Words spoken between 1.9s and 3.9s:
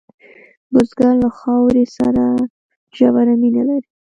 سره ژوره مینه لري